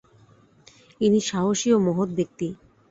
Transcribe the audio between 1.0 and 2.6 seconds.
ইনি সাহসী ও মহৎ ব্যক্তি।